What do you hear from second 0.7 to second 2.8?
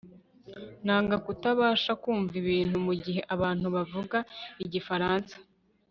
nanga kutabasha kumva ibintu